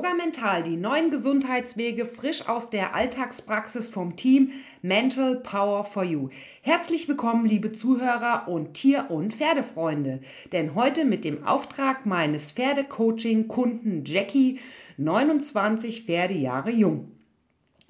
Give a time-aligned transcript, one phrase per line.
[0.00, 6.30] Yoga Mental, die neuen Gesundheitswege frisch aus der Alltagspraxis vom Team Mental Power for You.
[6.62, 10.22] Herzlich willkommen, liebe Zuhörer und Tier- und Pferdefreunde.
[10.52, 14.58] Denn heute mit dem Auftrag meines Pferdecoaching-Kunden Jackie,
[14.96, 17.10] 29 Pferdejahre jung.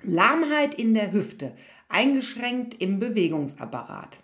[0.03, 1.53] Lahmheit in der Hüfte,
[1.89, 4.19] eingeschränkt im Bewegungsapparat.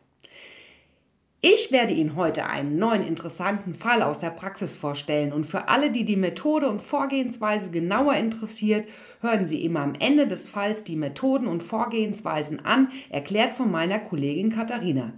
[1.42, 5.90] Ich werde Ihnen heute einen neuen interessanten Fall aus der Praxis vorstellen und für alle,
[5.90, 8.88] die die Methode und Vorgehensweise genauer interessiert,
[9.20, 13.98] hören Sie immer am Ende des Falls die Methoden und Vorgehensweisen an, erklärt von meiner
[13.98, 15.12] Kollegin Katharina.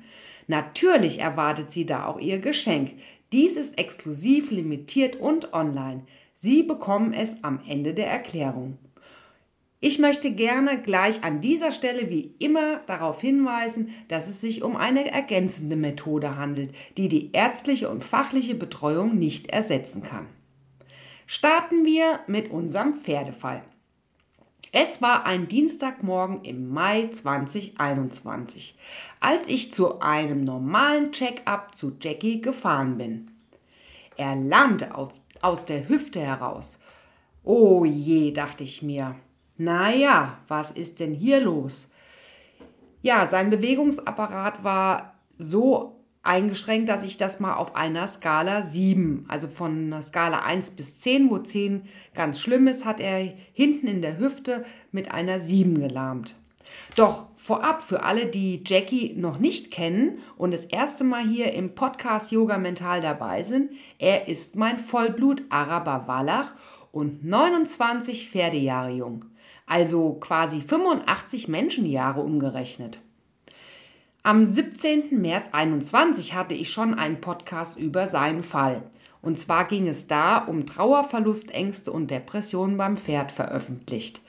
[0.49, 2.95] Natürlich erwartet Sie da auch Ihr Geschenk.
[3.33, 6.03] Dies ist exklusiv, limitiert und online.
[6.35, 8.77] Sie bekommen es am Ende der Erklärung.
[9.81, 14.77] Ich möchte gerne gleich an dieser Stelle wie immer darauf hinweisen, dass es sich um
[14.77, 20.27] eine ergänzende Methode handelt, die die ärztliche und fachliche Betreuung nicht ersetzen kann.
[21.27, 23.63] Starten wir mit unserem Pferdefall.
[24.73, 28.77] Es war ein Dienstagmorgen im Mai 2021,
[29.21, 33.31] als ich zu einem normalen Check-up zu Jackie gefahren bin.
[34.17, 34.91] Er lahmte
[35.41, 36.81] aus der Hüfte heraus.
[37.45, 39.15] Oh je, dachte ich mir,
[39.59, 41.91] naja, was ist denn hier los?
[43.03, 49.49] Ja, sein Bewegungsapparat war so eingeschränkt, dass ich das mal auf einer Skala 7, also
[49.49, 51.83] von einer Skala 1 bis 10, wo 10
[52.15, 56.37] ganz schlimm ist, hat er hinten in der Hüfte mit einer 7 gelahmt.
[56.97, 61.75] Doch vorab für alle, die Jackie noch nicht kennen und das erste Mal hier im
[61.75, 66.53] Podcast Yoga Mental dabei sind, er ist mein Vollblut-Araber Wallach
[66.93, 69.25] und 29 Pferdejahre jung
[69.69, 72.99] also quasi 85 Menschenjahre umgerechnet.
[74.23, 75.21] Am 17.
[75.21, 78.83] März 21 hatte ich schon einen Podcast über seinen Fall.
[79.23, 84.21] Und zwar ging es da um Trauerverlustängste und Depressionen beim Pferd veröffentlicht.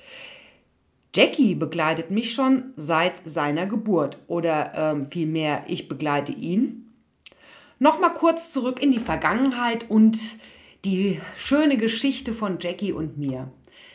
[1.16, 6.92] Jackie begleitet mich schon seit seiner Geburt oder ähm, vielmehr ich begleite ihn.
[7.80, 10.20] Nochmal kurz zurück in die Vergangenheit und
[10.86, 13.52] die schöne Geschichte von Jackie und mir.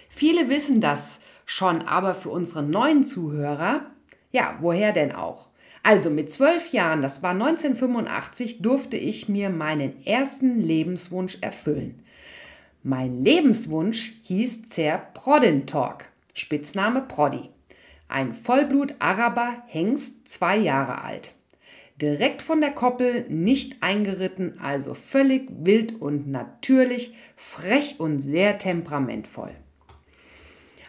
[0.08, 3.87] Viele wissen das schon, aber für unsere neuen Zuhörer,
[4.31, 5.49] ja, woher denn auch?
[5.82, 12.03] Also mit zwölf Jahren, das war 1985, durfte ich mir meinen ersten Lebenswunsch erfüllen.
[12.82, 17.50] Mein Lebenswunsch hieß Zer Proddentalk, Spitzname Proddy.
[18.09, 21.34] Ein Vollblut-Araber Hengst, zwei Jahre alt.
[22.00, 29.55] Direkt von der Koppel, nicht eingeritten, also völlig wild und natürlich, frech und sehr temperamentvoll.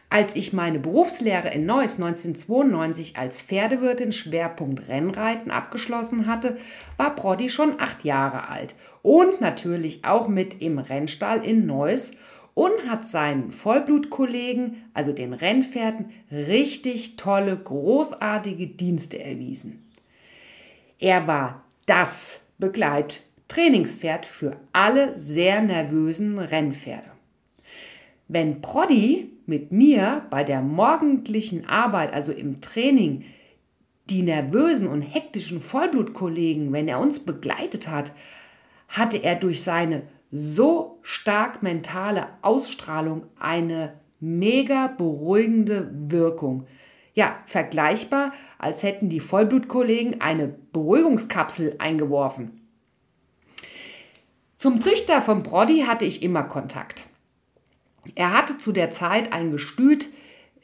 [0.10, 6.58] Als ich meine Berufslehre in Neuss 1992 als Pferdewirtin Schwerpunkt Rennreiten abgeschlossen hatte,
[6.98, 12.14] war Proddy schon acht Jahre alt und natürlich auch mit im Rennstall in Neuss
[12.54, 19.86] und hat seinen Vollblutkollegen, also den Rennpferden, richtig tolle, großartige Dienste erwiesen.
[21.00, 27.12] Er war das Begleittrainingspferd für alle sehr nervösen Rennpferde.
[28.30, 33.24] Wenn Proddy mit mir bei der morgendlichen Arbeit, also im Training,
[34.10, 38.12] die nervösen und hektischen Vollblutkollegen, wenn er uns begleitet hat,
[38.88, 46.68] hatte er durch seine so stark mentale Ausstrahlung eine mega beruhigende Wirkung.
[47.14, 52.62] Ja, vergleichbar, als hätten die Vollblutkollegen eine Beruhigungskapsel eingeworfen.
[54.58, 57.06] Zum Züchter von Brody hatte ich immer Kontakt.
[58.14, 60.08] Er hatte zu der Zeit ein Gestüt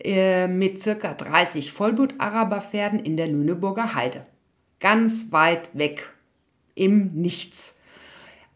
[0.04, 4.26] äh, mit circa 30 Vollblut-Araberpferden in der Lüneburger Heide.
[4.80, 6.10] Ganz weit weg
[6.76, 7.80] im Nichts.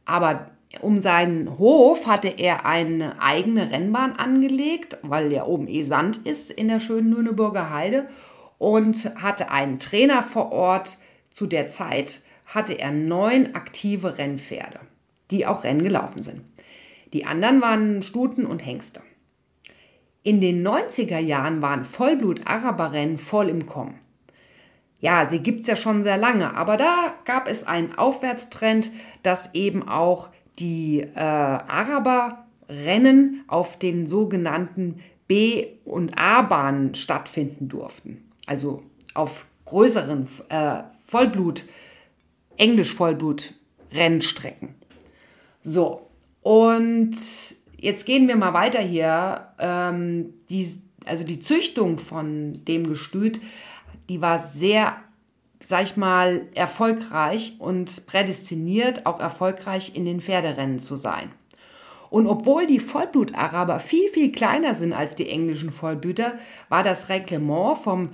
[0.06, 0.52] Aber
[0.82, 6.52] um seinen Hof hatte er eine eigene Rennbahn angelegt, weil ja oben eh Sand ist
[6.52, 8.08] in der schönen Lüneburger Heide
[8.58, 10.98] und hatte einen Trainer vor Ort.
[11.32, 14.80] Zu der Zeit hatte er neun aktive Rennpferde,
[15.32, 16.42] die auch Rennen gelaufen sind.
[17.16, 19.02] Die anderen waren Stuten und Hengste.
[20.22, 24.02] In den 90er Jahren waren Vollblut-Araberrennen voll im Kommen.
[25.00, 28.92] Ja, sie gibt es ja schon sehr lange, aber da gab es einen Aufwärtstrend,
[29.24, 30.28] dass eben auch
[30.60, 38.30] die äh, Araberrennen auf den sogenannten B- und A-Bahnen stattfinden durften.
[38.46, 38.84] Also
[39.14, 41.64] auf größeren äh, Vollblut,
[42.58, 44.76] Englisch-Vollblut-Rennstrecken.
[45.64, 46.05] So,
[46.46, 47.18] und
[47.76, 49.48] jetzt gehen wir mal weiter hier.
[49.58, 50.70] Ähm, die,
[51.04, 53.42] also die Züchtung von dem Gestüt,
[54.10, 54.96] die war sehr,
[55.60, 61.32] sag ich mal, erfolgreich und prädestiniert, auch erfolgreich in den Pferderennen zu sein.
[62.12, 66.38] Und obwohl die Vollblut-Araber viel, viel kleiner sind als die englischen Vollblüter,
[66.70, 68.10] war das Reglement vom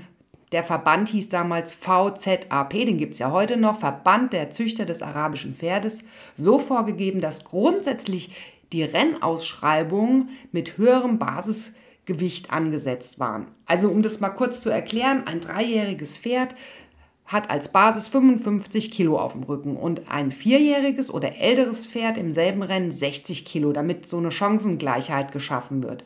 [0.51, 5.01] der Verband hieß damals VZAP, den gibt es ja heute noch, Verband der Züchter des
[5.01, 6.03] arabischen Pferdes,
[6.35, 8.31] so vorgegeben, dass grundsätzlich
[8.73, 13.47] die Rennausschreibungen mit höherem Basisgewicht angesetzt waren.
[13.65, 16.55] Also um das mal kurz zu erklären, ein dreijähriges Pferd
[17.25, 22.33] hat als Basis 55 Kilo auf dem Rücken und ein vierjähriges oder älteres Pferd im
[22.33, 26.03] selben Rennen 60 Kilo, damit so eine Chancengleichheit geschaffen wird.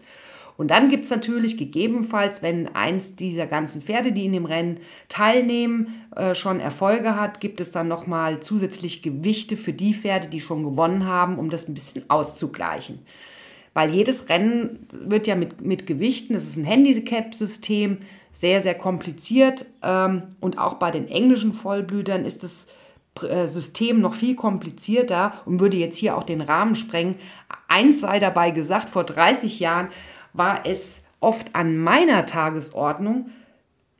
[0.57, 4.79] Und dann gibt es natürlich gegebenenfalls, wenn eins dieser ganzen Pferde, die in dem Rennen
[5.09, 10.39] teilnehmen, äh, schon Erfolge hat, gibt es dann nochmal zusätzlich Gewichte für die Pferde, die
[10.39, 12.99] schon gewonnen haben, um das ein bisschen auszugleichen.
[13.73, 17.97] Weil jedes Rennen wird ja mit, mit Gewichten, das ist ein Handicap-System,
[18.31, 19.65] sehr, sehr kompliziert.
[19.83, 22.67] Ähm, und auch bei den englischen Vollblütern ist das
[23.23, 27.15] äh, System noch viel komplizierter und würde jetzt hier auch den Rahmen sprengen.
[27.67, 29.89] Eins sei dabei gesagt, vor 30 Jahren
[30.37, 33.29] war es oft an meiner Tagesordnung,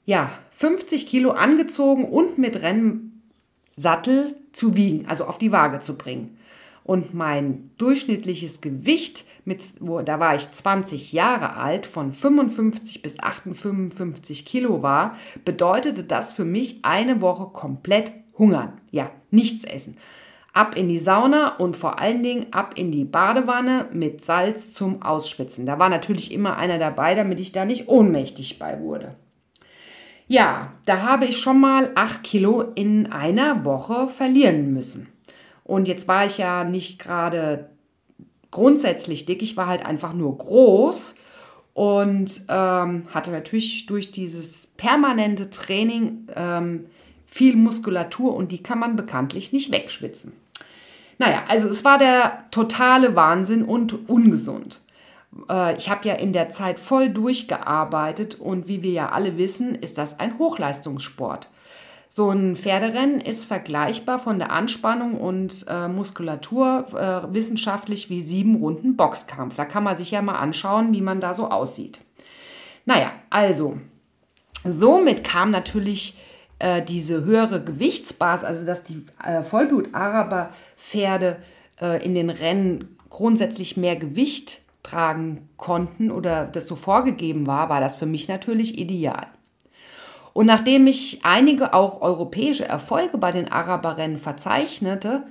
[0.06, 6.38] ja, 50 Kilo angezogen und mit Rennsattel zu wiegen, also auf die Waage zu bringen.
[6.84, 9.64] Und mein durchschnittliches Gewicht, mit,
[10.06, 16.46] da war ich 20 Jahre alt, von 55 bis 58 Kilo war, bedeutete das für
[16.46, 18.74] mich eine Woche komplett hungern.
[18.92, 19.98] Ja, nichts essen
[20.56, 25.02] ab in die Sauna und vor allen Dingen ab in die Badewanne mit Salz zum
[25.02, 25.66] Ausschwitzen.
[25.66, 29.16] Da war natürlich immer einer dabei, damit ich da nicht ohnmächtig bei wurde.
[30.28, 35.08] Ja, da habe ich schon mal 8 Kilo in einer Woche verlieren müssen.
[35.66, 37.70] Und jetzt war ich ja nicht gerade
[38.50, 41.16] grundsätzlich dick, ich war halt einfach nur groß
[41.74, 46.86] und ähm, hatte natürlich durch dieses permanente Training ähm,
[47.26, 50.32] viel Muskulatur und die kann man bekanntlich nicht wegschwitzen.
[51.18, 54.82] Naja, also es war der totale Wahnsinn und ungesund.
[55.50, 59.76] Äh, ich habe ja in der Zeit voll durchgearbeitet und wie wir ja alle wissen,
[59.76, 61.50] ist das ein Hochleistungssport.
[62.08, 68.56] So ein Pferderennen ist vergleichbar von der Anspannung und äh, Muskulatur äh, wissenschaftlich wie sieben
[68.56, 69.56] Runden Boxkampf.
[69.56, 72.00] Da kann man sich ja mal anschauen, wie man da so aussieht.
[72.86, 73.78] Naja, also,
[74.64, 76.18] somit kam natürlich
[76.60, 81.38] äh, diese höhere Gewichtsbasis, also dass die äh, Vollblut-Araber-Pferde
[81.82, 87.82] äh, in den Rennen grundsätzlich mehr Gewicht tragen konnten oder das so vorgegeben war, war
[87.82, 89.28] das für mich natürlich ideal.
[90.34, 95.24] Und nachdem ich einige auch europäische Erfolge bei den Araberrennen verzeichnete,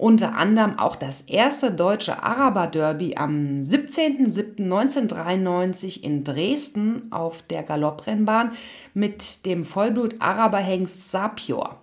[0.00, 8.52] unter anderem auch das erste deutsche Araber-Derby am 17.07.1993 in Dresden auf der Galopprennbahn
[8.94, 11.82] mit dem Vollblut-Araberhengst Sapior.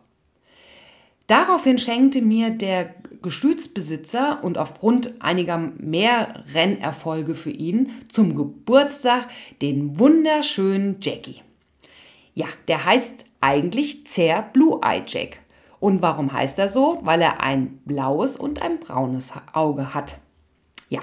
[1.28, 9.28] Daraufhin schenkte mir der Gestützbesitzer und aufgrund einiger mehr Rennerfolge für ihn zum Geburtstag
[9.62, 11.44] den wunderschönen Jackie.
[12.34, 15.42] Ja, der heißt eigentlich Zer Blue Eye Jack.
[15.80, 17.00] Und warum heißt er so?
[17.04, 20.18] Weil er ein blaues und ein braunes Auge hat.
[20.90, 21.02] Ja,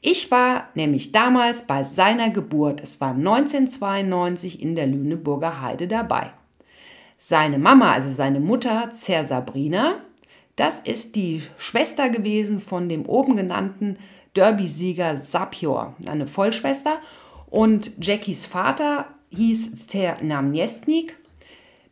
[0.00, 6.32] ich war nämlich damals bei seiner Geburt, es war 1992 in der Lüneburger Heide dabei.
[7.16, 10.00] Seine Mama, also seine Mutter, Zer Sabrina,
[10.56, 13.96] das ist die Schwester gewesen von dem oben genannten
[14.34, 16.98] Derby-Sieger Sapior, eine Vollschwester.
[17.48, 21.16] Und Jackies Vater hieß Zer Namniestnik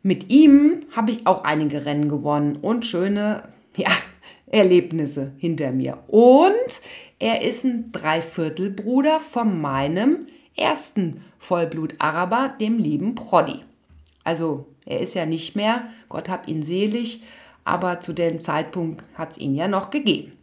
[0.03, 3.43] mit ihm habe ich auch einige Rennen gewonnen und schöne
[3.75, 3.91] ja,
[4.47, 5.99] Erlebnisse hinter mir.
[6.07, 6.81] Und
[7.19, 13.61] er ist ein Dreiviertelbruder von meinem ersten Vollblut-Araber, dem lieben Proddy.
[14.23, 17.23] Also er ist ja nicht mehr, Gott hab ihn selig,
[17.63, 20.33] aber zu dem Zeitpunkt hat es ihn ja noch gegeben.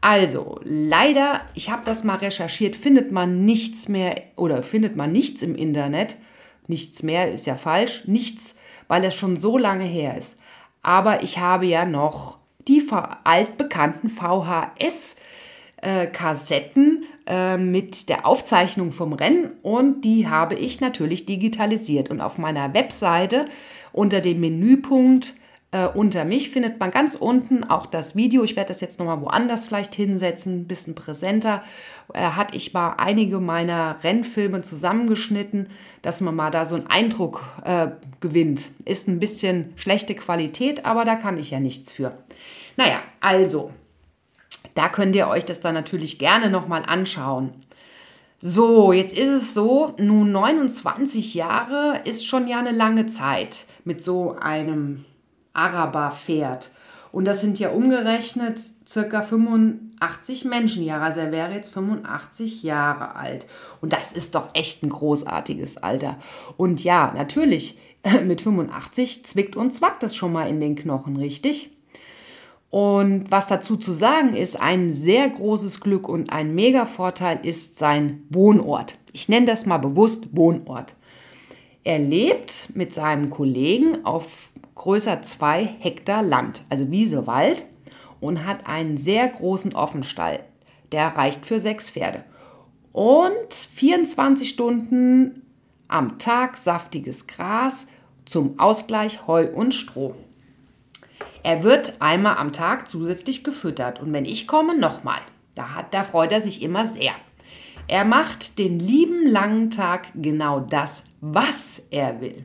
[0.00, 5.42] Also, leider, ich habe das mal recherchiert, findet man nichts mehr oder findet man nichts
[5.42, 6.16] im Internet.
[6.68, 8.56] Nichts mehr ist ja falsch, nichts
[8.88, 10.38] weil es schon so lange her ist.
[10.82, 12.38] Aber ich habe ja noch
[12.68, 12.86] die
[13.24, 22.10] altbekannten VHS-Kassetten äh, mit der Aufzeichnung vom Rennen und die habe ich natürlich digitalisiert.
[22.10, 23.46] Und auf meiner Webseite
[23.92, 25.34] unter dem Menüpunkt
[25.72, 28.44] äh, unter mich findet man ganz unten auch das Video.
[28.44, 31.62] Ich werde das jetzt nochmal woanders vielleicht hinsetzen, ein bisschen präsenter.
[32.14, 35.68] Äh, hatte ich mal einige meiner Rennfilme zusammengeschnitten,
[36.02, 37.88] dass man mal da so einen Eindruck äh,
[38.20, 38.66] gewinnt.
[38.84, 42.16] Ist ein bisschen schlechte Qualität, aber da kann ich ja nichts für.
[42.76, 43.72] Naja, also,
[44.74, 47.52] da könnt ihr euch das dann natürlich gerne nochmal anschauen.
[48.38, 54.04] So, jetzt ist es so, nun 29 Jahre ist schon ja eine lange Zeit mit
[54.04, 55.06] so einem
[55.56, 56.70] Araber fährt.
[57.12, 61.04] Und das sind ja umgerechnet circa 85 Menschenjahre.
[61.04, 63.46] Also er wäre jetzt 85 Jahre alt.
[63.80, 66.18] Und das ist doch echt ein großartiges Alter.
[66.56, 67.78] Und ja, natürlich,
[68.24, 71.70] mit 85 zwickt und zwackt es schon mal in den Knochen, richtig?
[72.68, 77.78] Und was dazu zu sagen ist, ein sehr großes Glück und ein mega Vorteil ist
[77.78, 78.98] sein Wohnort.
[79.12, 80.94] Ich nenne das mal bewusst Wohnort.
[81.84, 87.64] Er lebt mit seinem Kollegen auf größer zwei Hektar Land, also Wiese, Wald,
[88.20, 90.40] und hat einen sehr großen Offenstall.
[90.92, 92.24] Der reicht für sechs Pferde.
[92.92, 95.42] Und 24 Stunden
[95.88, 97.88] am Tag saftiges Gras,
[98.24, 100.14] zum Ausgleich Heu und Stroh.
[101.42, 105.20] Er wird einmal am Tag zusätzlich gefüttert und wenn ich komme, nochmal.
[105.54, 107.12] Da, da freut er sich immer sehr.
[107.88, 112.44] Er macht den lieben langen Tag genau das, was er will.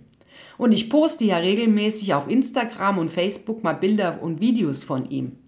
[0.61, 5.39] Und ich poste ja regelmäßig auf Instagram und Facebook mal Bilder und Videos von ihm.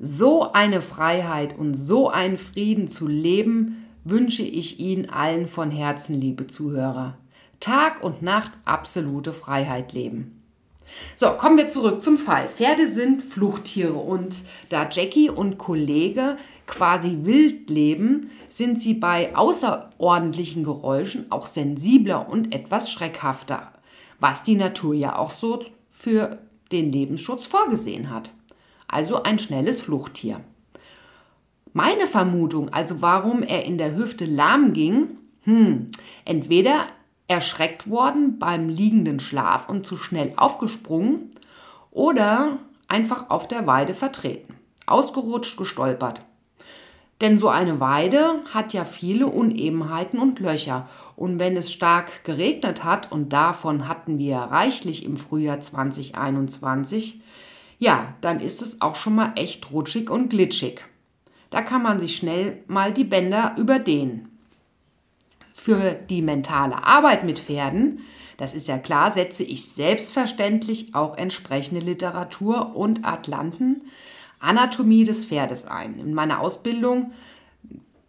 [0.00, 6.20] So eine Freiheit und so einen Frieden zu leben, wünsche ich Ihnen allen von Herzen,
[6.20, 7.16] liebe Zuhörer.
[7.60, 10.42] Tag und Nacht absolute Freiheit leben.
[11.14, 12.48] So, kommen wir zurück zum Fall.
[12.48, 14.34] Pferde sind Fluchttiere und
[14.68, 22.52] da Jackie und Kollege quasi wild leben, sind sie bei außerordentlichen Geräuschen auch sensibler und
[22.52, 23.70] etwas schreckhafter,
[24.20, 26.38] was die Natur ja auch so für
[26.70, 28.30] den Lebensschutz vorgesehen hat.
[28.86, 30.40] Also ein schnelles Fluchttier.
[31.72, 35.86] Meine Vermutung, also warum er in der Hüfte lahm ging, hm,
[36.24, 36.86] entweder
[37.28, 41.30] erschreckt worden beim liegenden Schlaf und zu schnell aufgesprungen
[41.92, 42.58] oder
[42.88, 46.22] einfach auf der Weide vertreten, ausgerutscht, gestolpert.
[47.20, 50.88] Denn so eine Weide hat ja viele Unebenheiten und Löcher.
[51.20, 57.20] Und wenn es stark geregnet hat, und davon hatten wir reichlich im Frühjahr 2021,
[57.78, 60.80] ja, dann ist es auch schon mal echt rutschig und glitschig.
[61.50, 64.30] Da kann man sich schnell mal die Bänder überdehnen.
[65.52, 68.00] Für die mentale Arbeit mit Pferden,
[68.38, 73.82] das ist ja klar, setze ich selbstverständlich auch entsprechende Literatur und Atlanten,
[74.38, 75.98] Anatomie des Pferdes ein.
[75.98, 77.12] In meiner Ausbildung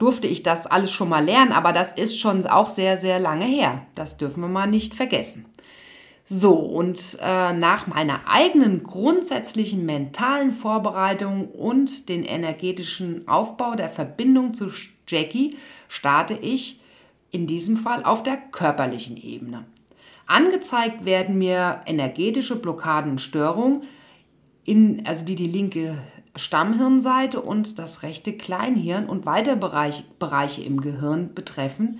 [0.01, 3.45] durfte ich das alles schon mal lernen, aber das ist schon auch sehr, sehr lange
[3.45, 3.85] her.
[3.93, 5.45] Das dürfen wir mal nicht vergessen.
[6.23, 14.55] So, und äh, nach meiner eigenen grundsätzlichen mentalen Vorbereitung und den energetischen Aufbau der Verbindung
[14.55, 14.71] zu
[15.07, 16.81] Jackie starte ich
[17.29, 19.65] in diesem Fall auf der körperlichen Ebene.
[20.25, 23.83] Angezeigt werden mir energetische Blockaden und Störungen,
[24.63, 25.97] in, also die die linke
[26.35, 31.99] Stammhirnseite und das rechte Kleinhirn und weitere Bereich, Bereiche im Gehirn betreffen,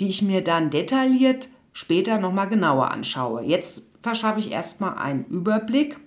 [0.00, 3.42] die ich mir dann detailliert später nochmal genauer anschaue.
[3.42, 5.98] Jetzt verschaffe ich erstmal einen Überblick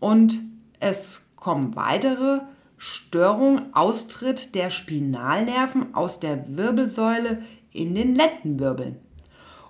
[0.00, 0.38] und
[0.80, 2.40] es kommen weitere
[2.76, 8.96] Störungen, Austritt der Spinalnerven aus der Wirbelsäule in den Lendenwirbeln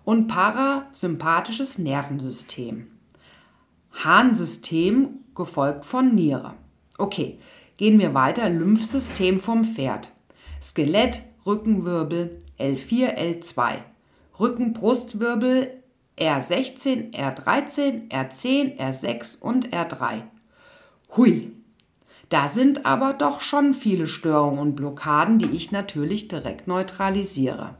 [0.05, 2.87] und parasympathisches Nervensystem.
[3.93, 6.55] Harnsystem gefolgt von Niere.
[6.99, 7.39] Okay,
[7.77, 8.51] gehen wir weiter.
[8.51, 10.11] Lymphsystem vom Pferd.
[10.61, 13.77] Skelett, Rückenwirbel L4, L2.
[14.39, 15.83] Rücken-Brustwirbel
[16.19, 20.23] R16, R13, R10, R6 und R3.
[21.17, 21.53] Hui,
[22.29, 27.75] da sind aber doch schon viele Störungen und Blockaden, die ich natürlich direkt neutralisiere.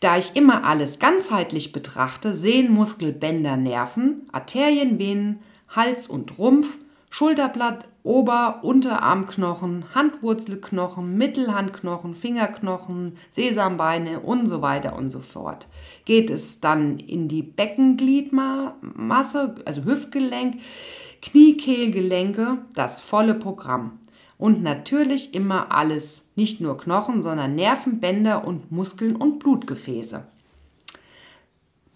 [0.00, 6.78] Da ich immer alles ganzheitlich betrachte, sehen Muskel, Bänder, Nerven, Arterien, Venen, Hals und Rumpf,
[7.08, 15.66] Schulterblatt, Ober-, Unterarmknochen, Handwurzelknochen, Mittelhandknochen, Fingerknochen, Sesambeine und so weiter und so fort.
[16.04, 20.60] Geht es dann in die Beckengliedmasse, also Hüftgelenk,
[21.20, 23.98] Kniekehlgelenke, das volle Programm.
[24.38, 30.28] Und natürlich immer alles, nicht nur Knochen, sondern Nerven, Bänder und Muskeln und Blutgefäße.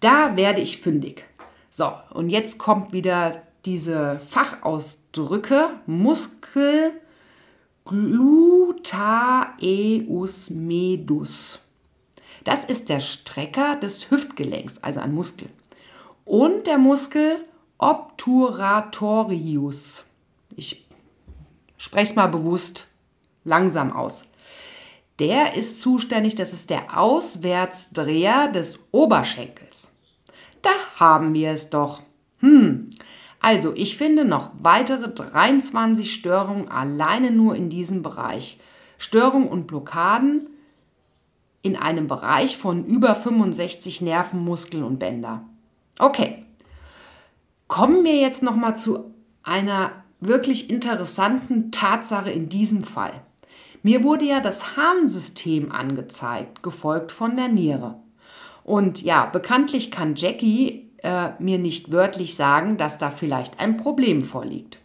[0.01, 1.23] Da werde ich fündig.
[1.69, 6.93] So, und jetzt kommt wieder diese Fachausdrücke Muskel
[7.85, 8.89] Gluteus
[10.49, 11.59] medus.
[12.43, 15.49] Das ist der Strecker des Hüftgelenks, also ein Muskel.
[16.25, 17.45] Und der Muskel
[17.77, 20.05] obturatorius.
[20.55, 20.87] Ich
[21.77, 22.87] spreche es mal bewusst
[23.43, 24.27] langsam aus.
[25.19, 29.89] Der ist zuständig, das ist der Auswärtsdreher des Oberschenkels.
[30.61, 32.01] Da haben wir es doch.
[32.39, 32.91] Hm,
[33.41, 38.59] also ich finde noch weitere 23 Störungen alleine nur in diesem Bereich.
[38.99, 40.47] Störungen und Blockaden
[41.63, 45.43] in einem Bereich von über 65 Nerven, Muskeln und Bänder.
[45.97, 46.45] Okay,
[47.67, 49.11] kommen wir jetzt noch mal zu
[49.43, 53.13] einer wirklich interessanten Tatsache in diesem Fall.
[53.81, 57.95] Mir wurde ja das Harnsystem angezeigt, gefolgt von der Niere.
[58.63, 64.23] Und ja, bekanntlich kann Jackie äh, mir nicht wörtlich sagen, dass da vielleicht ein Problem
[64.23, 64.77] vorliegt.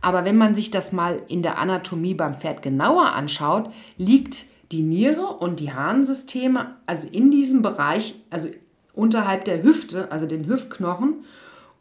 [0.00, 4.82] Aber wenn man sich das mal in der Anatomie beim Pferd genauer anschaut, liegt die
[4.82, 8.48] Niere und die Harnsysteme also in diesem Bereich, also
[8.92, 11.24] unterhalb der Hüfte, also den Hüftknochen,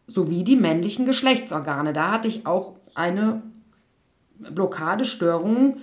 [0.07, 1.93] sowie die männlichen Geschlechtsorgane.
[1.93, 3.41] Da hatte ich auch eine
[4.37, 5.77] Blockadestörung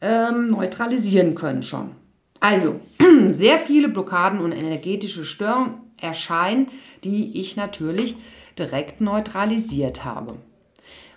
[0.00, 1.92] ähm, neutralisieren können schon.
[2.40, 2.80] Also,
[3.32, 6.66] sehr viele Blockaden und energetische Störungen erscheinen,
[7.04, 8.16] die ich natürlich
[8.58, 10.36] direkt neutralisiert habe.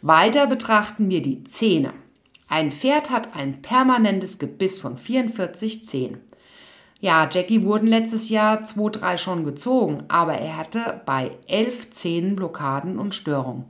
[0.02, 1.94] Weiter betrachten wir die Zähne.
[2.48, 6.20] Ein Pferd hat ein permanentes Gebiss von 44 Zähnen.
[7.00, 12.36] Ja, Jackie wurden letztes Jahr 2, 3 schon gezogen, aber er hatte bei 11 Zähnen
[12.36, 13.66] Blockaden und Störungen.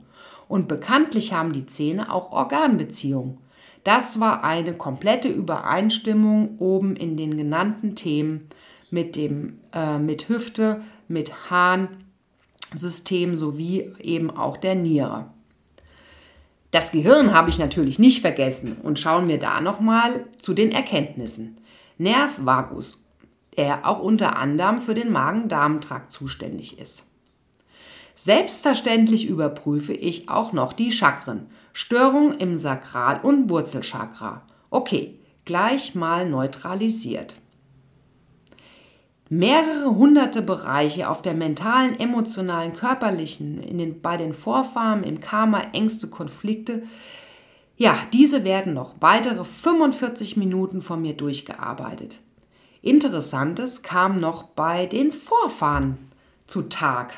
[0.48, 3.38] Und bekanntlich haben die Zähne auch Organbeziehungen.
[3.84, 8.48] Das war eine komplette Übereinstimmung oben in den genannten Themen
[8.90, 15.26] mit, dem, äh, mit Hüfte, mit Harnsystem sowie eben auch der Niere.
[16.72, 21.58] Das Gehirn habe ich natürlich nicht vergessen und schauen wir da nochmal zu den Erkenntnissen.
[21.98, 22.98] Nerv vagus,
[23.56, 27.08] der auch unter anderem für den Magen-Darm-Trakt zuständig ist.
[28.14, 31.46] Selbstverständlich überprüfe ich auch noch die Chakren.
[31.74, 34.42] Störung im Sakral- und Wurzelchakra.
[34.70, 37.34] Okay, gleich mal neutralisiert.
[39.32, 45.62] Mehrere hunderte Bereiche auf der mentalen, emotionalen, körperlichen, in den, bei den Vorfahren, im Karma,
[45.72, 46.82] Ängste, Konflikte.
[47.78, 52.18] Ja, diese werden noch weitere 45 Minuten von mir durchgearbeitet.
[52.82, 55.96] Interessantes kam noch bei den Vorfahren
[56.46, 57.14] zu Tag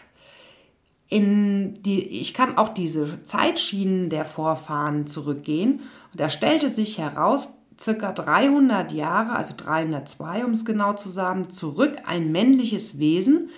[1.14, 5.80] in die, ich kann auch diese Zeitschienen der Vorfahren zurückgehen.
[6.12, 11.50] Und da stellte sich heraus, circa 300 Jahre, also 302, um es genau zu sagen,
[11.50, 13.50] zurück ein männliches Wesen,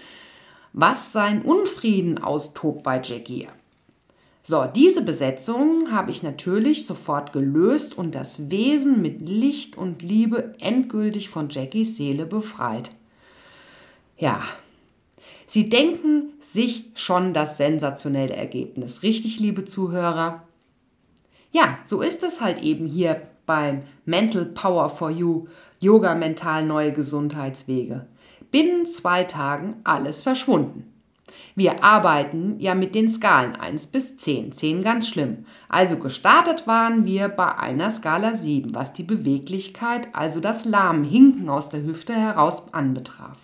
[0.72, 3.48] was seinen Unfrieden austobt bei Jackie.
[4.42, 10.54] So, diese Besetzung habe ich natürlich sofort gelöst und das Wesen mit Licht und Liebe
[10.60, 12.92] endgültig von Jackies Seele befreit.
[14.16, 14.42] Ja,
[15.46, 19.04] Sie denken sich schon das sensationelle Ergebnis.
[19.04, 20.42] Richtig, liebe Zuhörer?
[21.52, 25.46] Ja, so ist es halt eben hier beim Mental Power for You,
[25.80, 28.06] Yoga Mental Neue Gesundheitswege.
[28.50, 30.92] Binnen zwei Tagen alles verschwunden.
[31.54, 35.46] Wir arbeiten ja mit den Skalen 1 bis 10, 10 ganz schlimm.
[35.68, 41.70] Also gestartet waren wir bei einer Skala 7, was die Beweglichkeit, also das Lahmhinken aus
[41.70, 43.38] der Hüfte heraus anbetraf.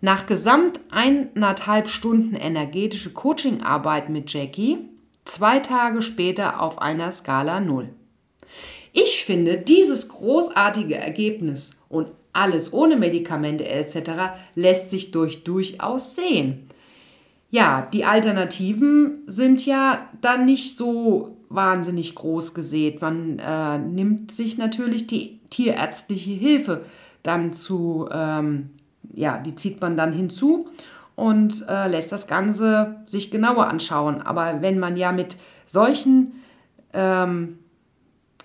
[0.00, 4.78] Nach gesamt eineinhalb Stunden energetische Coachingarbeit mit Jackie,
[5.24, 7.90] zwei Tage später auf einer Skala 0.
[8.92, 14.10] Ich finde, dieses großartige Ergebnis und alles ohne Medikamente etc.
[14.54, 16.68] lässt sich durch durchaus sehen.
[17.50, 23.00] Ja, die Alternativen sind ja dann nicht so wahnsinnig groß gesät.
[23.00, 26.84] Man äh, nimmt sich natürlich die tierärztliche Hilfe
[27.24, 28.70] dann zu ähm,
[29.14, 30.68] ja, die zieht man dann hinzu
[31.16, 34.22] und äh, lässt das Ganze sich genauer anschauen.
[34.22, 36.42] Aber wenn man ja mit solchen
[36.92, 37.58] ähm,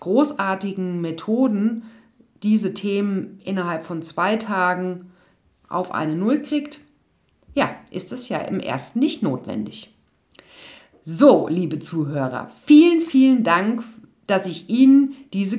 [0.05, 1.83] großartigen Methoden
[2.43, 5.11] diese Themen innerhalb von zwei Tagen
[5.67, 6.81] auf eine Null kriegt,
[7.55, 9.91] ja, ist es ja im ersten nicht notwendig.
[11.01, 13.83] So, liebe Zuhörer, vielen, vielen Dank,
[14.27, 15.57] dass ich Ihnen diese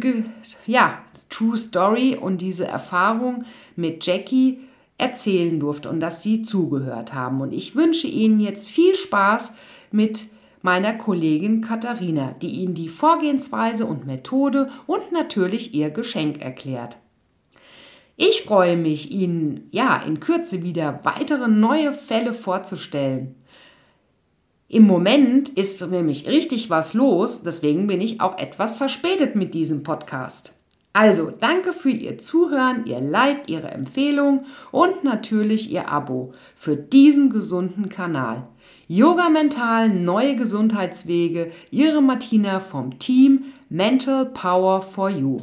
[0.68, 4.60] ja, True Story und diese Erfahrung mit Jackie
[4.96, 7.40] erzählen durfte und dass Sie zugehört haben.
[7.40, 9.54] Und ich wünsche Ihnen jetzt viel Spaß
[9.90, 10.26] mit
[10.66, 16.96] meiner Kollegin Katharina, die Ihnen die Vorgehensweise und Methode und natürlich Ihr Geschenk erklärt.
[18.16, 23.36] Ich freue mich, Ihnen ja in Kürze wieder weitere neue Fälle vorzustellen.
[24.66, 29.84] Im Moment ist nämlich richtig was los, deswegen bin ich auch etwas verspätet mit diesem
[29.84, 30.55] Podcast.
[30.96, 37.28] Also danke für Ihr Zuhören, Ihr Like, Ihre Empfehlung und natürlich Ihr Abo für diesen
[37.28, 38.48] gesunden Kanal.
[38.88, 45.36] Yoga Mental, neue Gesundheitswege, Ihre Martina vom Team Mental Power for You.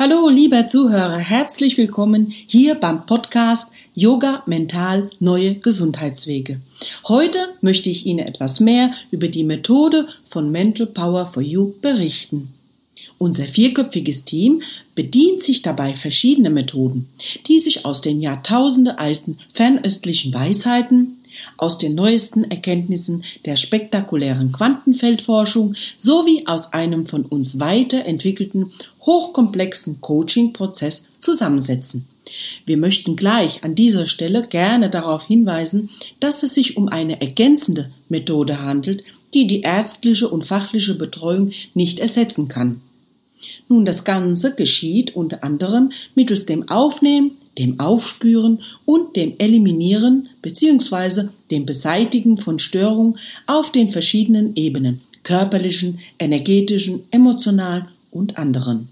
[0.00, 6.58] Hallo, lieber Zuhörer, herzlich willkommen hier beim Podcast Yoga Mental Neue Gesundheitswege.
[7.08, 12.48] Heute möchte ich Ihnen etwas mehr über die Methode von Mental Power for You berichten.
[13.18, 14.62] Unser vierköpfiges Team
[14.94, 17.06] bedient sich dabei verschiedener Methoden,
[17.46, 21.18] die sich aus den Jahrtausende alten fernöstlichen Weisheiten,
[21.58, 31.04] aus den neuesten Erkenntnissen der spektakulären Quantenfeldforschung sowie aus einem von uns weiterentwickelten hochkomplexen Coaching-Prozess
[31.20, 32.06] zusammensetzen.
[32.66, 37.90] Wir möchten gleich an dieser Stelle gerne darauf hinweisen, dass es sich um eine ergänzende
[38.08, 39.04] Methode handelt,
[39.34, 42.80] die die ärztliche und fachliche Betreuung nicht ersetzen kann.
[43.68, 51.28] Nun, das Ganze geschieht unter anderem mittels dem Aufnehmen, dem Aufspüren und dem Eliminieren bzw.
[51.50, 58.88] dem Beseitigen von Störungen auf den verschiedenen Ebenen körperlichen, energetischen, emotionalen und anderen.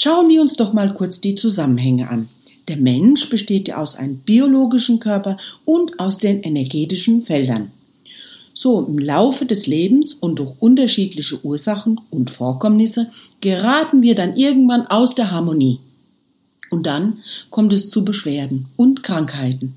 [0.00, 2.28] Schauen wir uns doch mal kurz die Zusammenhänge an.
[2.68, 7.72] Der Mensch besteht ja aus einem biologischen Körper und aus den energetischen Feldern.
[8.54, 14.86] So im Laufe des Lebens und durch unterschiedliche Ursachen und Vorkommnisse geraten wir dann irgendwann
[14.86, 15.80] aus der Harmonie.
[16.70, 17.18] Und dann
[17.50, 19.74] kommt es zu Beschwerden und Krankheiten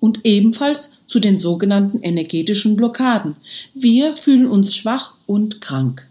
[0.00, 3.36] und ebenfalls zu den sogenannten energetischen Blockaden.
[3.74, 6.08] Wir fühlen uns schwach und krank.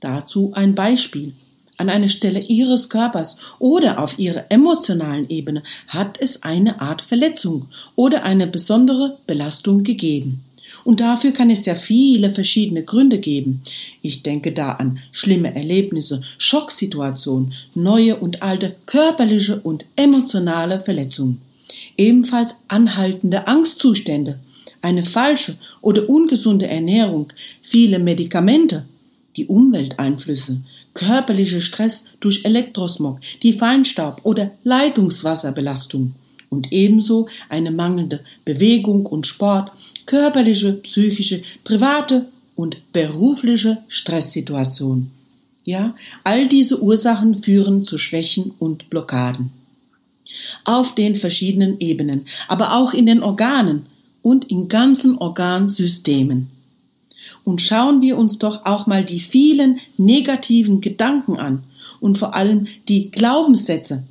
[0.00, 1.32] Dazu ein Beispiel.
[1.78, 7.66] An einer Stelle Ihres Körpers oder auf Ihrer emotionalen Ebene hat es eine Art Verletzung
[7.96, 10.42] oder eine besondere Belastung gegeben.
[10.84, 13.60] Und dafür kann es ja viele verschiedene Gründe geben.
[14.02, 21.40] Ich denke da an schlimme Erlebnisse, Schocksituationen, neue und alte körperliche und emotionale Verletzungen.
[21.96, 24.38] Ebenfalls anhaltende Angstzustände,
[24.80, 28.84] eine falsche oder ungesunde Ernährung, viele Medikamente,
[29.36, 30.60] die Umwelteinflüsse,
[30.96, 36.14] körperlicher Stress durch Elektrosmog, die Feinstaub oder Leitungswasserbelastung
[36.48, 39.70] und ebenso eine mangelnde Bewegung und Sport,
[40.06, 45.10] körperliche, psychische, private und berufliche Stresssituation.
[45.64, 49.50] Ja, all diese Ursachen führen zu Schwächen und Blockaden.
[50.64, 53.86] Auf den verschiedenen Ebenen, aber auch in den Organen
[54.22, 56.48] und in ganzen Organsystemen.
[57.46, 61.62] Und schauen wir uns doch auch mal die vielen negativen Gedanken an
[62.00, 64.02] und vor allem die Glaubenssätze,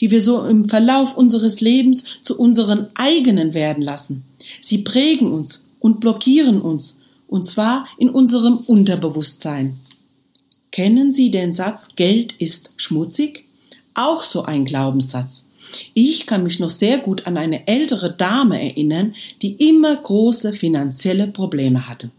[0.00, 4.24] die wir so im Verlauf unseres Lebens zu unseren eigenen werden lassen.
[4.60, 6.96] Sie prägen uns und blockieren uns,
[7.28, 9.78] und zwar in unserem Unterbewusstsein.
[10.72, 13.44] Kennen Sie den Satz Geld ist schmutzig?
[13.94, 15.46] Auch so ein Glaubenssatz.
[15.94, 21.28] Ich kann mich noch sehr gut an eine ältere Dame erinnern, die immer große finanzielle
[21.28, 22.10] Probleme hatte.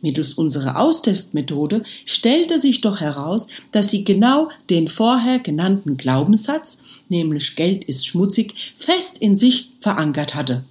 [0.00, 6.78] Mittels unserer Austestmethode stellte sich doch heraus, dass sie genau den vorher genannten Glaubenssatz,
[7.08, 10.64] nämlich Geld ist schmutzig, fest in sich verankert hatte.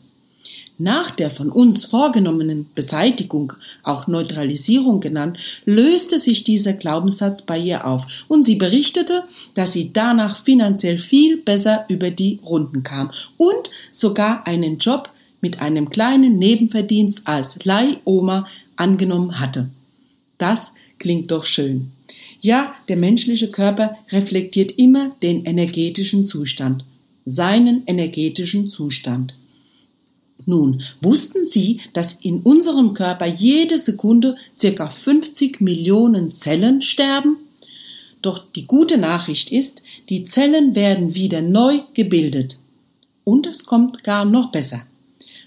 [0.82, 3.54] Nach der von uns vorgenommenen Beseitigung,
[3.84, 9.94] auch Neutralisierung genannt, löste sich dieser Glaubenssatz bei ihr auf und sie berichtete, dass sie
[9.94, 16.40] danach finanziell viel besser über die Runden kam und sogar einen Job mit einem kleinen
[16.40, 18.46] Nebenverdienst als Leihoma
[18.82, 19.70] angenommen hatte.
[20.38, 21.92] Das klingt doch schön.
[22.42, 26.84] Ja, der menschliche Körper reflektiert immer den energetischen Zustand,
[27.24, 29.36] seinen energetischen Zustand.
[30.48, 37.38] Nun, wussten Sie, dass in unserem Körper jede Sekunde circa 50 Millionen Zellen sterben?
[38.24, 42.58] Doch die gute Nachricht ist, die Zellen werden wieder neu gebildet.
[43.24, 44.82] Und es kommt gar noch besser.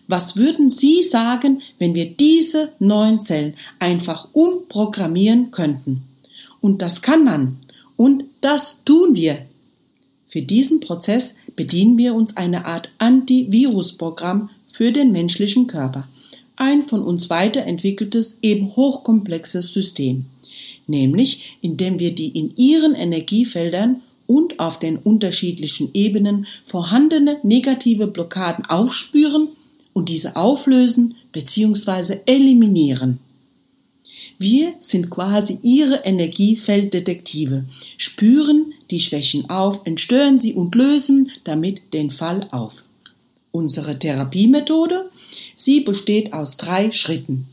[0.06, 6.02] Was würden Sie sagen, wenn wir diese neuen Zellen einfach umprogrammieren könnten?
[6.60, 7.56] Und das kann man.
[7.96, 9.38] Und das tun wir.
[10.28, 16.06] Für diesen Prozess bedienen wir uns einer Art Antivirusprogramm für den menschlichen Körper.
[16.56, 20.26] Ein von uns weiterentwickeltes, eben hochkomplexes System.
[20.86, 28.66] Nämlich, indem wir die in ihren Energiefeldern und auf den unterschiedlichen Ebenen vorhandene negative Blockaden
[28.66, 29.48] aufspüren
[29.94, 32.18] und diese auflösen bzw.
[32.26, 33.18] eliminieren.
[34.38, 37.64] Wir sind quasi ihre Energiefelddetektive,
[37.96, 42.84] spüren die Schwächen auf, entstören sie und lösen damit den Fall auf.
[43.52, 45.08] Unsere Therapiemethode,
[45.56, 47.46] sie besteht aus drei Schritten.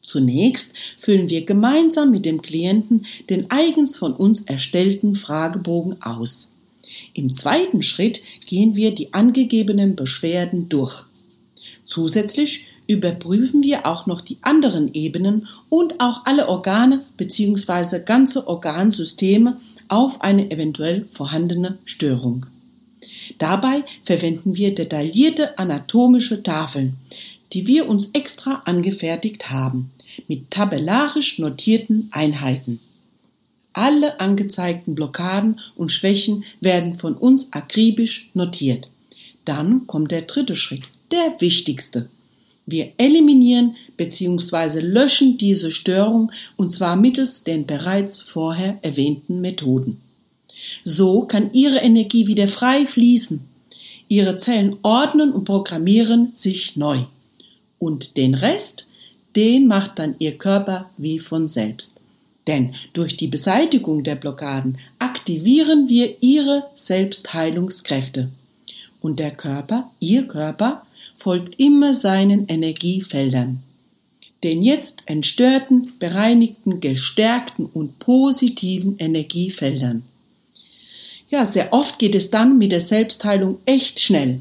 [0.00, 6.52] Zunächst füllen wir gemeinsam mit dem Klienten den eigens von uns erstellten Fragebogen aus.
[7.12, 11.04] Im zweiten Schritt gehen wir die angegebenen Beschwerden durch.
[11.86, 18.00] Zusätzlich überprüfen wir auch noch die anderen Ebenen und auch alle Organe bzw.
[18.00, 19.56] ganze Organsysteme
[19.88, 22.46] auf eine eventuell vorhandene Störung.
[23.38, 26.96] Dabei verwenden wir detaillierte anatomische Tafeln,
[27.52, 29.90] die wir uns extra angefertigt haben,
[30.28, 32.80] mit tabellarisch notierten Einheiten.
[33.72, 38.88] Alle angezeigten Blockaden und Schwächen werden von uns akribisch notiert.
[39.44, 42.08] Dann kommt der dritte Schritt, der wichtigste.
[42.66, 44.80] Wir eliminieren bzw.
[44.80, 50.00] löschen diese Störung und zwar mittels den bereits vorher erwähnten Methoden.
[50.84, 53.40] So kann Ihre Energie wieder frei fließen.
[54.08, 56.98] Ihre Zellen ordnen und programmieren sich neu.
[57.78, 58.88] Und den Rest,
[59.36, 62.00] den macht dann Ihr Körper wie von selbst.
[62.46, 68.28] Denn durch die Beseitigung der Blockaden aktivieren wir ihre Selbstheilungskräfte.
[69.00, 70.85] Und der Körper, Ihr Körper,
[71.26, 73.60] folgt immer seinen Energiefeldern.
[74.44, 80.04] Den jetzt entstörten, bereinigten, gestärkten und positiven Energiefeldern.
[81.28, 84.40] Ja, sehr oft geht es dann mit der Selbstheilung echt schnell.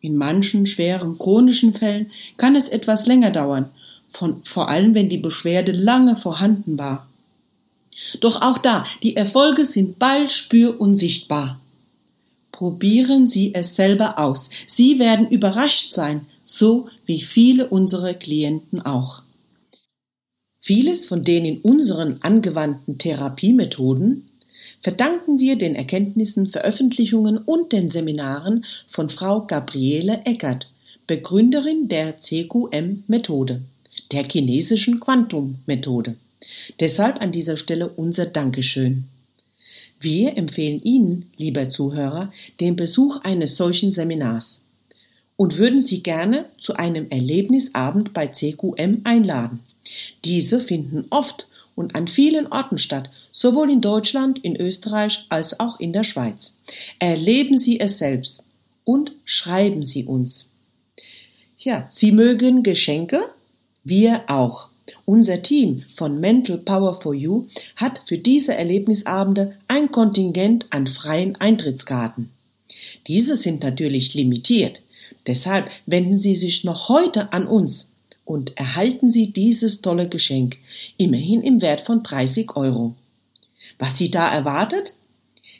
[0.00, 3.66] In manchen schweren chronischen Fällen kann es etwas länger dauern
[4.12, 7.06] von, vor allem wenn die Beschwerde lange vorhanden war.
[8.18, 11.60] Doch auch da, die Erfolge sind bald spür- und sichtbar.
[12.54, 14.48] Probieren Sie es selber aus.
[14.68, 19.22] Sie werden überrascht sein, so wie viele unserer Klienten auch.
[20.60, 24.28] Vieles von den in unseren angewandten Therapiemethoden
[24.80, 30.70] verdanken wir den Erkenntnissen, Veröffentlichungen und den Seminaren von Frau Gabriele Eckert,
[31.08, 33.62] Begründerin der CQM-Methode
[34.12, 36.14] der chinesischen Quantum-Methode.
[36.78, 39.08] Deshalb an dieser Stelle unser Dankeschön.
[40.04, 44.60] Wir empfehlen Ihnen, lieber Zuhörer, den Besuch eines solchen Seminars
[45.36, 49.60] und würden Sie gerne zu einem Erlebnisabend bei CQM einladen.
[50.26, 55.80] Diese finden oft und an vielen Orten statt, sowohl in Deutschland, in Österreich als auch
[55.80, 56.58] in der Schweiz.
[56.98, 58.44] Erleben Sie es selbst
[58.84, 60.50] und schreiben Sie uns.
[61.58, 63.22] Ja, Sie mögen Geschenke
[63.86, 64.68] wir auch.
[65.06, 71.36] Unser Team von Mental Power for You hat für diese Erlebnisabende ein Kontingent an freien
[71.36, 72.30] Eintrittskarten.
[73.06, 74.82] Diese sind natürlich limitiert.
[75.26, 77.90] Deshalb wenden Sie sich noch heute an uns
[78.24, 80.56] und erhalten Sie dieses tolle Geschenk,
[80.96, 82.94] immerhin im Wert von 30 Euro.
[83.78, 84.94] Was Sie da erwartet?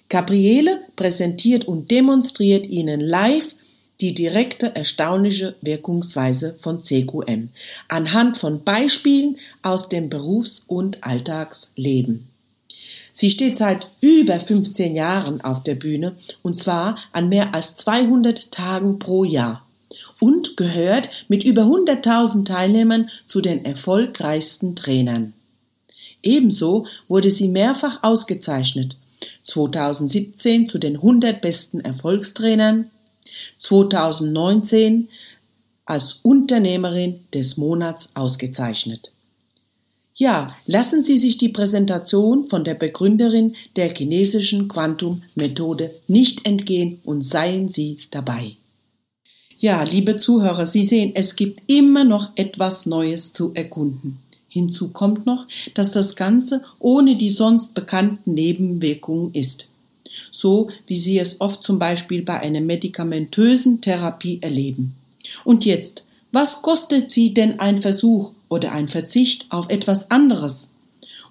[0.09, 3.55] Gabriele präsentiert und demonstriert Ihnen live
[4.01, 7.49] die direkte erstaunliche Wirkungsweise von CQM
[7.89, 12.29] anhand von Beispielen aus dem Berufs- und Alltagsleben.
[13.13, 18.51] Sie steht seit über 15 Jahren auf der Bühne und zwar an mehr als 200
[18.51, 19.65] Tagen pro Jahr
[20.19, 25.33] und gehört mit über 100.000 Teilnehmern zu den erfolgreichsten Trainern.
[26.23, 28.97] Ebenso wurde sie mehrfach ausgezeichnet.
[29.43, 32.91] 2017 zu den 100 besten Erfolgstrainern,
[33.59, 35.09] 2019
[35.85, 39.11] als Unternehmerin des Monats ausgezeichnet.
[40.17, 47.23] Ja, lassen Sie sich die Präsentation von der Begründerin der chinesischen Quantum-Methode nicht entgehen und
[47.23, 48.57] seien Sie dabei.
[49.59, 54.19] Ja, liebe Zuhörer, Sie sehen, es gibt immer noch etwas Neues zu erkunden.
[54.49, 59.69] Hinzu kommt noch, dass das Ganze ohne die sonst bekannten Nebenwirkungen ist
[60.31, 64.95] so wie Sie es oft zum Beispiel bei einer medikamentösen Therapie erleben.
[65.45, 70.71] Und jetzt, was kostet Sie denn ein Versuch oder ein Verzicht auf etwas anderes?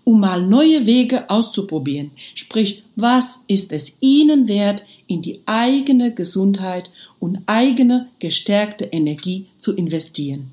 [0.05, 6.89] Um mal neue Wege auszuprobieren, sprich, was ist es Ihnen wert, in die eigene Gesundheit
[7.19, 10.51] und eigene gestärkte Energie zu investieren?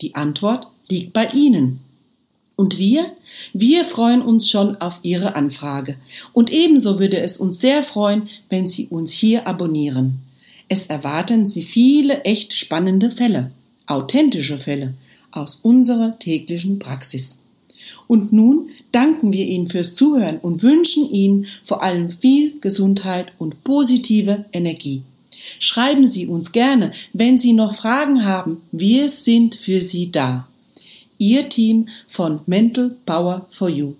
[0.00, 1.80] Die Antwort liegt bei Ihnen.
[2.60, 3.06] Und wir?
[3.54, 5.94] Wir freuen uns schon auf Ihre Anfrage.
[6.34, 10.18] Und ebenso würde es uns sehr freuen, wenn Sie uns hier abonnieren.
[10.68, 13.50] Es erwarten Sie viele echt spannende Fälle,
[13.86, 14.92] authentische Fälle
[15.30, 17.38] aus unserer täglichen Praxis.
[18.06, 23.64] Und nun danken wir Ihnen fürs Zuhören und wünschen Ihnen vor allem viel Gesundheit und
[23.64, 25.00] positive Energie.
[25.60, 28.58] Schreiben Sie uns gerne, wenn Sie noch Fragen haben.
[28.70, 30.46] Wir sind für Sie da.
[31.20, 33.92] Ihr Team von Mental Power for You.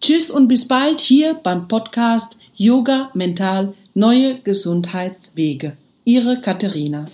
[0.00, 5.76] Tschüss und bis bald hier beim Podcast Yoga Mental Neue Gesundheitswege.
[6.04, 7.06] Ihre Katharina.